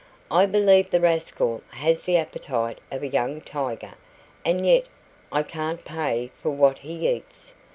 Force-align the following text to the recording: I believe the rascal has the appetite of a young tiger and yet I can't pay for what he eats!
I 0.31 0.47
believe 0.47 0.89
the 0.89 0.99
rascal 0.99 1.61
has 1.69 2.05
the 2.05 2.17
appetite 2.17 2.79
of 2.91 3.03
a 3.03 3.07
young 3.07 3.39
tiger 3.39 3.93
and 4.43 4.65
yet 4.65 4.87
I 5.31 5.43
can't 5.43 5.85
pay 5.85 6.31
for 6.41 6.49
what 6.49 6.79
he 6.79 7.07
eats! 7.07 7.53